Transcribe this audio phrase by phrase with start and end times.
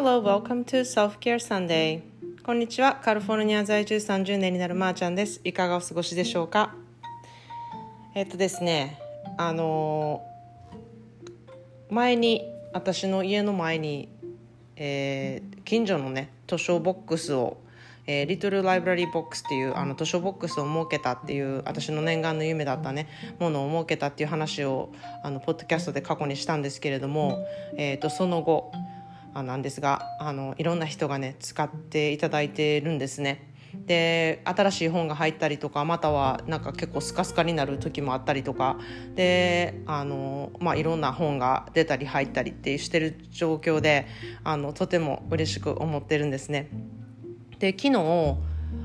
[0.00, 2.02] Hello, welcome to Self-Care Sunday.
[2.44, 3.00] こんにちは。
[3.02, 5.40] カリフォルニア在住30年になるまーちゃんです。
[5.42, 6.72] いかがお過ごしでしょうか？
[8.14, 8.96] えっとですね、
[9.36, 14.08] あのー前に私の家の前に、
[14.76, 17.56] えー近所のね図書ボックスを、
[18.06, 23.08] えー、リトルライブラリーボックスっていうあの図書ボックスを設けたっていう私の念願の夢だったね
[23.40, 24.92] ものを設けたっていう話を
[25.24, 27.44] あのポッドキャストで過去にしたんですけれども、
[27.76, 28.70] えー、とその後
[29.34, 33.52] なんですがあのいろんな人がね使っていただいてるんですね。
[33.86, 38.78] で新しい本が入ったりとかまたはなんか結構スカスカになる時もあったりとか
[39.14, 44.06] であの、まあ、いろんな本が出たり入ったりってしてる状況で
[44.42, 46.70] あのとても嬉しく思ってるんですね。
[47.58, 48.36] で昨日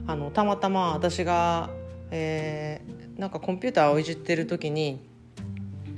[0.05, 1.69] あのたまたま私が、
[2.11, 4.99] えーなんかコンピューターをいじってる時に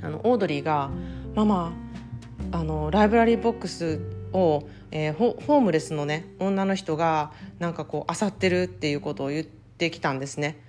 [0.02, 0.90] あのオードリーが
[1.34, 1.72] 「ママ
[2.52, 4.00] あのライブラリーボックス
[4.36, 10.62] を、えーホームレスのね女の人がなんかこう漁ってるっていうことを言ってきたんですね。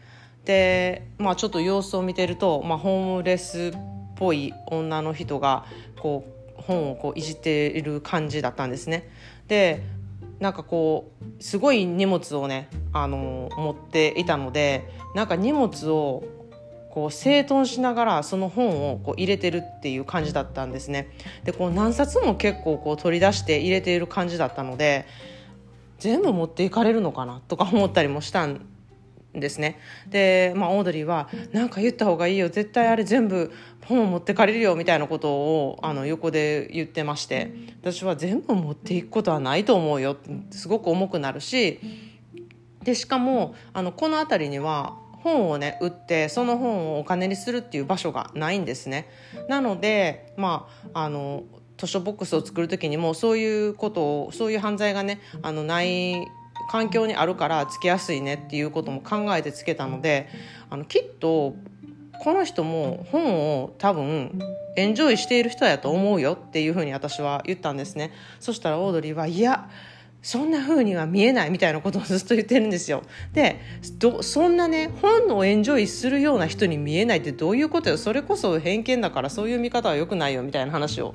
[0.46, 3.80] でまあちょっと様子を見てると、まあ、ホームレスっ
[4.16, 5.66] ぽい女の人が
[6.00, 6.26] こ
[6.58, 9.10] う本をこういじっている感じだったんですね。
[9.48, 9.84] で
[10.40, 16.24] なんかこうすごい荷物をねあの持っていたのでなんか荷物を
[16.98, 21.12] こう整頓しながらその本をこう入れてるっていう感じだったんですね。
[21.44, 25.06] でこう何冊も結構こう取り出して入れている感じだったので
[26.00, 28.66] 全部持っていかれるのかなとか思ったりもしたん
[29.36, 29.78] ですね。
[30.10, 33.52] で、まあ、オードリーは「なんか言った方がいいよ絶対あれ全部
[33.86, 41.80] 本を持ってかれるよ」みたいなことをあの横で言ってまして私は全部持っていくことはないと思うよってすごく重くなるし
[42.82, 49.10] でしかもあのこの辺りには本をね売ってその本をお金にするっていう場所がないんですね。
[49.48, 51.44] なのでまああの
[51.78, 56.28] 図書ボックスを作る時にもそういうことをそういう犯罪がねあのない
[56.70, 60.28] 環境にあるからつけやすいねっていうことも考えてつけたので
[60.70, 61.56] あのきっと
[62.20, 64.40] この人も本を多分
[64.76, 69.70] エンジョイしている人やと思うよっていうふうに私は言ったんですねそしたらオードリーはいや
[70.22, 73.04] そんな風には見えないみたいなことをずっと言ってるんですよ。
[73.34, 73.60] で
[73.98, 77.98] どそんなね本をエンジョイするような人に見えないってどういうことよ。
[77.98, 81.14] それこそ偏見だからそういう見方は良くないよみたいな話を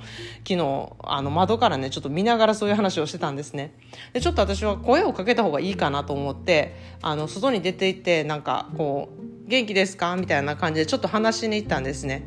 [0.48, 3.74] 昨日あの窓からねちょっと見ながらそういう話をしてたんですね。
[4.12, 12.22] でちょっと私は声をかけた方がいいかなと思ってあの外に出て行ってなんかこう「元気ですか?」みたいな感じでちょっと話しに行ったんですね。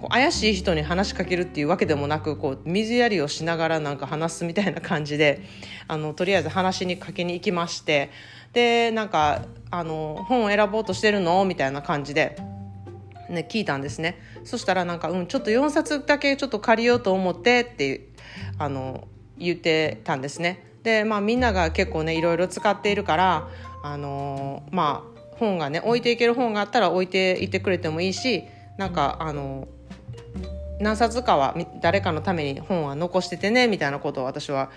[0.00, 5.42] こう怪しい人に話しかけるっていうわけでもなくこう水やりをしながらなんか話すみたいな感じで
[5.88, 8.10] あのとりあえず話にかけに行きまして
[8.52, 11.44] でなんかあの本を選ぼうとしてるの？
[11.44, 12.36] みたいな感じで。
[13.28, 18.08] ね、聞いたんですねそしたらなんか、うん、ちょっと4冊だけちょっと借りようと思ってって
[18.58, 19.06] あの
[19.38, 23.48] 言ってたんですねでまあみんなが結構ねいろいろ使っているから
[23.84, 28.42] あのまあ本がね置いていける本があったら置いていてくれてもいいし
[28.78, 29.68] なんかあの
[30.80, 34.70] 何冊かは誰かのために本は残しててねみたいなことを私は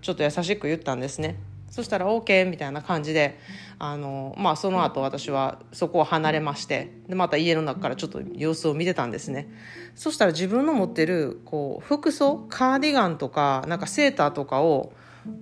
[0.00, 1.36] ちょっと優しく言ったんですね
[1.70, 3.38] そしたら OK みたいな感じで
[3.78, 9.48] あの、まあ、その後私はそこを離れましてでまた家の中からちょっと様子を見てたんですね
[9.94, 14.92] そしたら自分の持ってるこう服装カーディガンとかなんかセーターとかを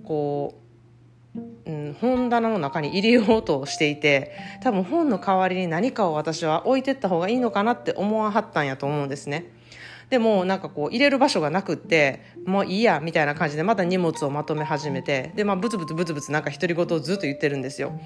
[0.03, 0.67] こう
[1.67, 4.31] うん、本棚の中に入れようとしていて
[4.63, 9.51] 多分本の代わりに何かを私は置いてった方がいいのかなって思わはったんやと思うんですね。
[10.09, 17.99] でもなんかこう入れる場所がなくってもういいやみたいな感じでまた荷物をまとめ始めてでまあブツブツブツブツなんか独り言をずっと言ってるんですよ。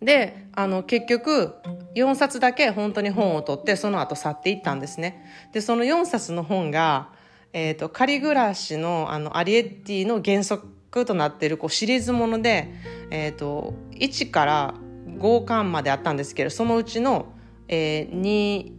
[0.00, 1.54] であの結局
[1.94, 5.24] 4冊だけ本当に本を取ってその後去っていったんですね。
[5.52, 7.10] でその4冊の本が、
[7.52, 12.72] えーと、仮暮らしのあのアリエッティの原則となっているこうシリーズもので、
[13.10, 14.74] えーと、1から
[15.18, 17.32] 5巻まであったんですけどそのうちの、
[17.68, 18.74] えー、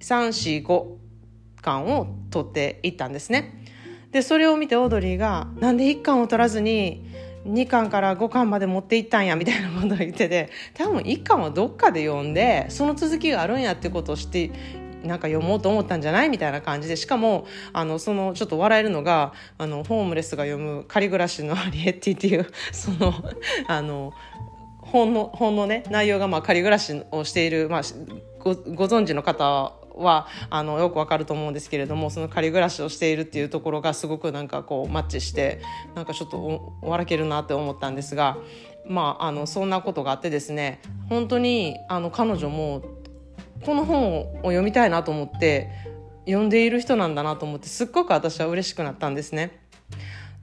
[0.00, 1.05] 2345
[1.66, 3.62] 巻を取っていったんですね。
[4.12, 7.04] でそれを見てオードリーが「なんで1巻を取らずに
[7.46, 14.50] 2巻から5巻まで持っていったんや」みたいなことを言ってて多分1巻はどっかで読んでその続きがあるんやってことを知って
[15.04, 16.30] なんか読もうと思ったんじゃない？
[16.30, 23.12] みたいな感じでしかもあのそのちょっと笑えるのがあのホームレスが読む「仮暮らしのアリエッティ」っていう その
[23.66, 24.12] あの
[24.80, 27.82] 本の本のね内容がまあ仮暮らしをしている、まあ、
[28.38, 35.60] ごご存知の方はあのよくわかると思うんですけれどもその仮暮らしをしているっていうところがすごくなんかこうマッチして
[35.94, 38.36] なんかちょっと笑けるなって思ったんですが
[38.86, 42.82] まああのそんなことがあってですね本当にあの彼女も
[43.64, 45.70] この本を読みたいなと思って
[46.26, 49.60] 読んでいる人なんだなと思ってすっごく私は嬉しくなったんですね。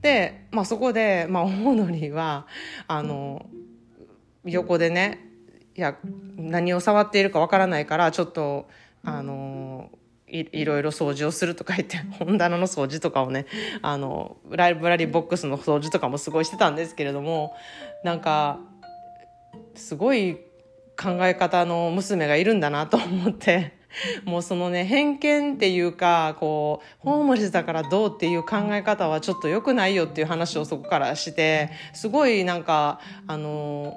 [0.00, 2.46] で、まあ、そこで、まあ、オードリーは
[2.86, 3.46] あの
[4.44, 5.30] 横でね
[5.76, 5.96] いや
[6.36, 8.68] 何を触っているかわからないからちょっと
[9.04, 9.90] あの
[10.26, 13.46] いいろいろ掃除をするとか言って 本棚の掃除とかをね
[13.82, 17.54] あのライブラリーボックスの掃除とかもすごいしてたんですけれども
[18.02, 18.58] なんか
[19.74, 20.36] すごい
[20.96, 23.84] 考え方の娘がいるんだなと思って。
[24.24, 33.96] もうそのね偏見っていうかこうホームレスだからどうっていう考え方はちょっと良くないよっていう話をそこからしてすごいなんかあの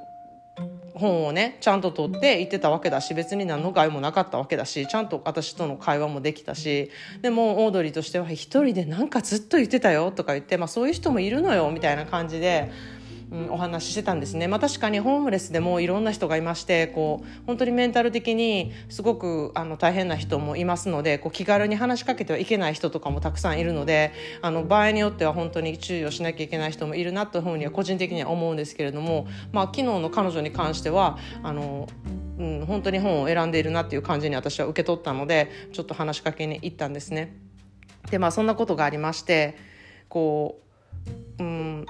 [0.94, 12.72] 本をねちゃんと取って行ってたわけだし別に何の害もなかったわけだしちゃんと私との会話もできたしでもオードリーとしては一人でなんかずっと言ってたよとか言って、まあ、そういう人もいるのよみたいな感じで。
[13.32, 31.88] うん、お話ししてたんですね、まあ、確かにホームレスでもいろんな人がいましてこう本当にメンタル的にすごくあの大変な人もいますのでこう気軽に話しかけてはいけない人とかもたくさんいるのであの場合によっては本当に注意をしなきゃいけない人もいるなというふうには個人的には思うんですけれども、まあ、昨日の彼女に関してはあの
[32.40, 37.36] うん、本当に本を選んでいるなっていう感じに私は受け取ったのでちょっと話しかけに行ったんですね。
[38.12, 39.58] でまあそんなことがありまして
[40.08, 40.62] こ
[41.40, 41.86] う、うん、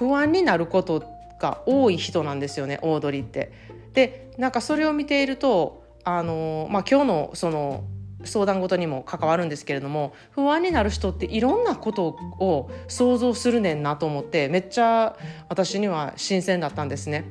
[0.00, 1.04] 不安になること
[1.38, 3.52] が多い人なんですよねオードリーって。
[3.92, 7.84] でなんかそれを見ているとあの、まあ、今日のその
[8.24, 15.16] 相談事にも関わるんですけれども不安になる人っていろんなことを想像するねんなと思ってめっちゃ
[15.50, 17.30] 私には新鮮だったんですね。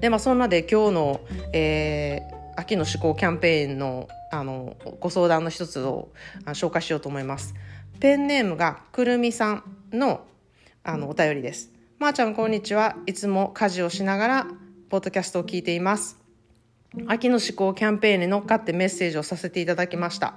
[0.00, 1.20] でまあそんなで今日の、
[1.52, 6.08] えー、秋の思考キャンペーンのあのご相談の一つを
[6.46, 7.54] 紹介しようと思います。
[8.00, 10.22] ペンネームがくるみさんの
[10.84, 11.70] あのお便りです。
[12.00, 12.96] まー、あ、ちゃんこんにちは。
[13.06, 14.46] いつも家事をしながら
[14.90, 16.18] ポッドキャストを聞いています。
[17.06, 20.34] 秋の思考キャンペーンに乗っかってメッセージをさせていただきました。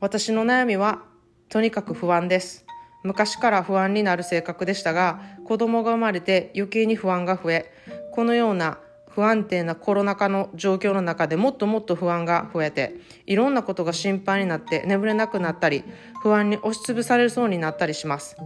[0.00, 1.02] 私の悩みは
[1.50, 2.64] とにかく不安です。
[3.02, 7.70] 昔から不安になる性格でしたが、子供が生まれて余計に不安が増え、
[8.12, 8.78] このような
[9.16, 15.84] 不安定なコロナ禍の状況の中でもっともっと不安が増えていろんなことが心配になって眠れなくなったり
[16.20, 18.36] 不安に押しつぶされそうになったりします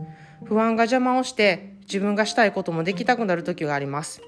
[0.44, 4.22] 不安が邪魔をして自分がしたいこともできたくなる時があります。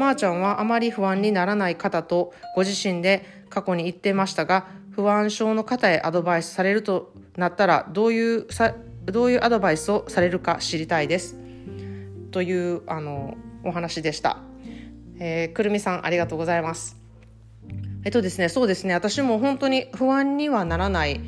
[0.00, 8.74] まー、あ、ちゃんはあまり不安にならない方とご自身で過去に言ってましたが、不安症の方へアドバイスされるとなったらどういうさ
[9.04, 11.36] どういうアドバイスをされるか知りたいです。
[12.32, 14.38] というあのお話でした。
[15.18, 16.96] えー、くるみさんありがとうございます。
[18.04, 21.20] えっとですね、そうですね、私も本当に不安にはならない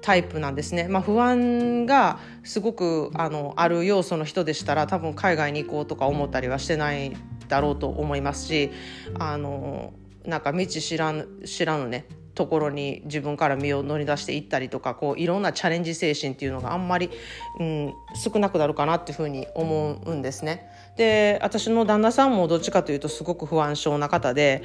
[0.00, 7.16] タイプなんですね、まあ、不安がすごくあのある要素の人でしたら多分海外に行こうとか思ったりはしてない
[7.48, 8.70] だろうと思いますし
[9.18, 9.92] あの
[10.24, 12.06] なんか道知らぬ知らぬね
[12.38, 17.10] ところに自分から身を乗り出していったりとかこういろんなチャレンジ精神っていうのがあんまり、
[17.58, 20.70] うん、少なくなるかなっていうふうに思うんですね。
[20.96, 24.62] で私の旦那さんもどっちかというとすごく不安症な方で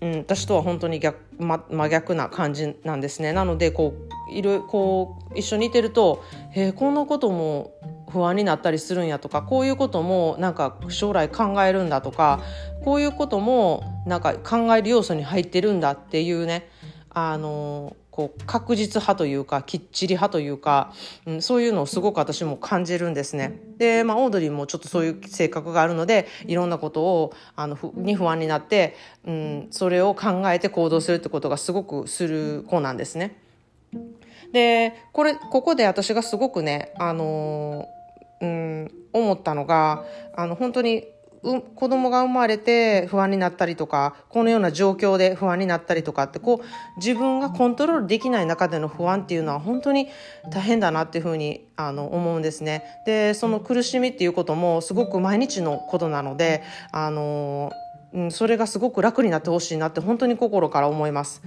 [0.00, 3.94] うん、私とは本当に逆、ま、真逆な感じなんですねなのでこ
[4.28, 6.24] ういるこう一緒にいてると
[6.56, 7.72] 「えー、こんなことも
[8.08, 12.40] 不安になったりするんや」とかこういうこともなんか将来考えるんだとか
[12.82, 16.68] こういうこともなんか考える要素に入ってるんだっていうね
[17.12, 20.92] あのこう確実派というかきっちり派というか、
[21.26, 23.60] うん、そういうのをすごく私も感じるんですね。
[23.78, 28.96] で、まあ、オードリーもちょっとそういう性格があるのでいろんなことをあのに不安になって、
[29.26, 33.36] うん、それを考えて行動するってことがすごくする子なんですね。
[34.52, 37.88] でこれここで私がすごくね、あの
[38.40, 40.04] うん、思ったのが
[40.36, 41.06] あの本当に
[41.42, 50.08] う子供が生まれて不安になったりとかこのような状況で不安になったりとかってこう自分がコントロールできない中での不安っていうのは本当に
[50.50, 52.84] 大変だなっていうふうにあの思うんですね。
[53.06, 57.72] でその苦しみっていうこともすごく毎日のことなのであの、
[58.12, 61.42] うん、それがすごく楽になってほしいなって本当に心から思います。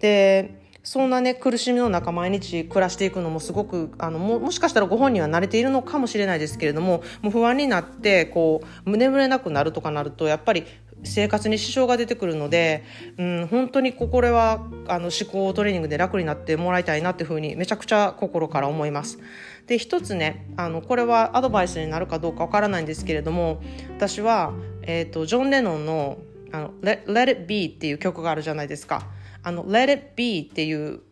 [0.00, 10.64] でそんなね苦しみの中毎日暮らしていくのもすごくあのももしかしたらご本人は慣れているのかもしれないですけれどももう不安になってこう眠れなくなるとかなるとやっぱり
[11.02, 12.84] 生活に支障が出てくるので、
[13.18, 19.18] うん、本当にこれはあの思考トレーニングで楽になってもらいたいなっていうふうにめちゃくちゃ心から思います。
[19.66, 23.60] で一つねあのこれはアドバイスになるかどうかわからないんですけれども
[23.96, 24.52] 私は、
[24.82, 26.18] えーと、ジョン・レノンの
[26.52, 29.15] あの Let, Let It Be っていう曲があるじゃないですか。
[29.46, 31.02] あの Let it be っていう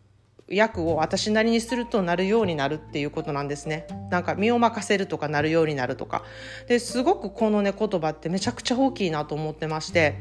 [0.53, 3.87] 訳を私なりにするとなるようになるっていうことなんですね。
[4.11, 6.21] なんか身を任せるとかなるようになるとか。
[6.67, 10.19] ですごくこのね言葉ってめちゃくちゃ大きいなと思ってまして、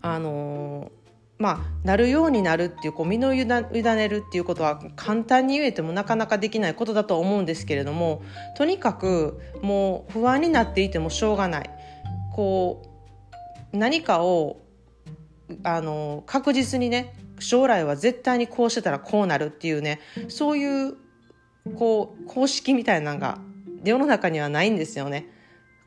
[0.00, 0.92] あの
[1.38, 8.22] まあ、なるようになるっていうこう身の委ねるっていうことは簡単に言えてもなかなかできないことだと思うんですけれども
[8.56, 11.70] とにかくもう不安になっていてもしょうがない
[12.32, 12.84] こ
[13.72, 14.61] う何かを
[15.62, 20.96] あの確実にね将来は絶対にこうしてたらこうなるっていうねそういう
[21.76, 23.38] こう公式みたいなのが
[23.84, 25.28] 世の中にはないんですよね。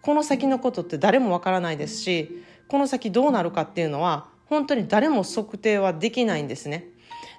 [0.02, 6.90] この先のことって誰もわからないですしこの先どうなるかっていうのは本当に誰も測定はできないんですね。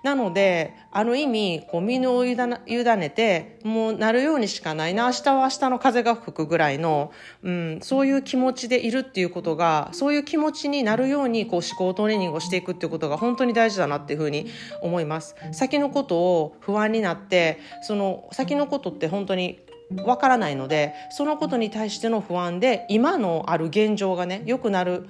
[0.06, 7.10] なのである意味こう身を委ねてもうなるようにしかないな明日は明日の風が吹くぐらいの、
[7.42, 14.46] うん、そういう気持ちでいるっていうことがそういう気持ちになるようにこう思考トレーニングをしていくっていうことが本当に大事だなっていうふうに
[14.80, 15.34] 思います。
[15.50, 19.58] 先のことを不安になってその先のことって本当に
[20.04, 25.08] わからないのでそのことに対しての不安で今のある現状がね良くなる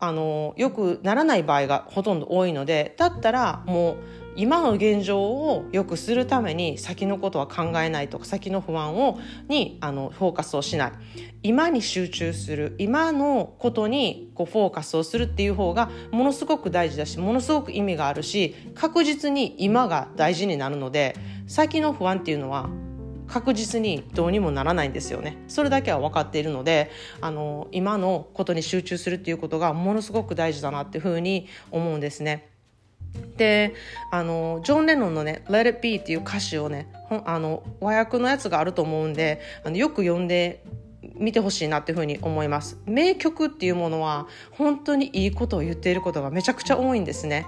[0.00, 3.96] あの良くならない場合がほとんど多いのでだったらもう
[4.36, 9.18] 今の現状を良くするために先のことは考えないとか先の不安を
[9.48, 10.92] にあのフォーカスをしない。
[11.42, 12.74] 今に集中する。
[12.78, 22.68] 今のことにこうフォーカスをするっていう方がものすごく大事だしものすごく意味があるし確実に今が大事になるので先の不安っていうのは
[23.30, 25.38] 確実にどうにもならないんですよね。
[25.46, 32.49] それだけは分かっているのであの今のことに集中するっていうことがものすごく大事だなっていうふうに思うんですね。
[33.36, 33.74] で
[34.10, 36.88] あのジョン・レノンのね「Let It Be」っていう歌詞をね
[37.24, 40.62] あの和訳のやつがあると思うんであのよく読んで
[41.20, 42.78] 見てほしいなっていうふうに思います。
[42.86, 47.46] 名曲っていうものは本当にいいことを言っていることがめちゃくちゃ多いんですね。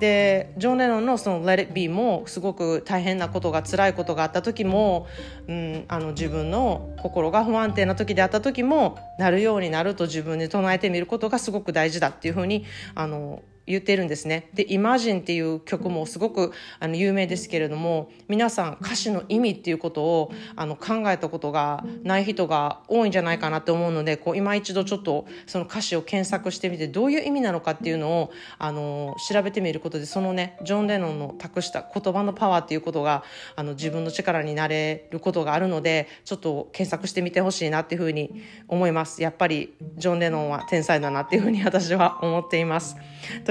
[0.00, 5.06] でジョン・レノンのその「Let It Be」もすごく大変なことが辛いことがあった時も、
[5.46, 14.48] うん、あの自分の心が不安定な時であった時もなるようになると自分に唱えてみることがすごく大事だっていうふうにあの言ってるんですね。
[14.54, 33.24] で、イマジンっていう曲もすごくあの有名ですけれども、皆さん歌詞の意味っていうことをあの考えたことがない人が多いんじゃないかなと思うので、こう今一度ちょっとその歌詞を検索してみて、どういう意味なのかっていうのをあの調べてみることで、そのね、ジョン・レノンの託した言葉のパワーっていうことが
[33.56, 39.22] あの自分の力になれることがあるので、ちょっと検索してみてほしいなっていうふうに思います。
[39.22, 42.96] やっぱりジョン・レノンは天才だなっていうふうに私は思っています。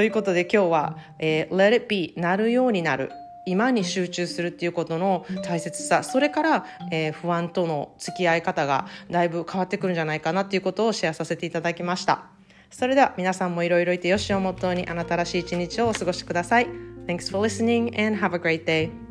[0.03, 3.09] ということで今日は、えー、Let it be なるようになる。
[3.45, 6.03] 今に集中するっていうことの大切さ。
[6.03, 12.25] それから、えー、不安との付き合い方がだいぶ変わってくるんじゃないかなっていうことをシェアさせていただきました。
[12.69, 16.67] それでは皆さんもいろいろいてよしをモットーにあなたらしい一日をお過ごしください。
[17.07, 19.02] Thanks for listening and have a great day.